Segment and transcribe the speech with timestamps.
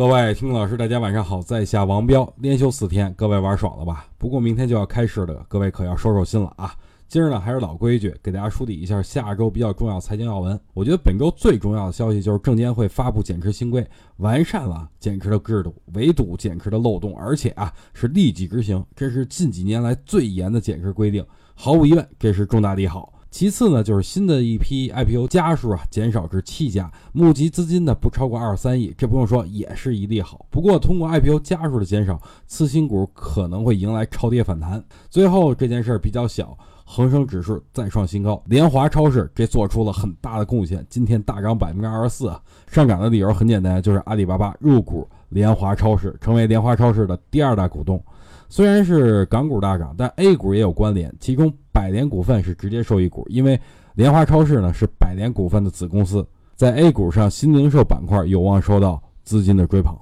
[0.00, 4.06] 各位听众老师，大家晚上好，在下王彪，连休四天，各位玩爽了吧？
[4.16, 6.74] 不过明天就要开市了，各位可要收收心了啊！
[7.06, 10.58] 今儿呢还是老规矩，给大家梳理一下下周比较重要财经要闻。
[10.72, 13.86] 我觉得本周最重要的消息就是证监会发布减持新规，
[14.16, 21.22] 完善了减持的制度，围堵减持的漏洞，而且啊是立即执行，这是近几年来最严的减持规定，
[21.54, 23.12] 毫无疑问，这是重大利好。
[23.30, 30.44] 其次呢，就是新的一批 IPO 家数啊减少至七家，募集资金呢不超过二十三亿，这不用说也是一利好。
[30.50, 34.82] 不过通过 IPO 家数的减少，次新股可能会迎来超跌反弹。
[35.08, 42.42] 最后这件事儿比较小，恒生指数再创新高，联华超市这做出了很大的贡献，今天大涨百分之二十四啊！
[42.66, 47.98] 上涨的理由很简单，就是阿里巴巴入股联华超市，成为联华超市的第二大股东。
[48.48, 53.58] 虽然是港股大涨，但 A 股也有关联，其中百联股份是直接受益股，因为
[53.94, 59.96] 联华超市呢是百联股份的子公司，在 A 股上新零售板块有望受到资金的追捧。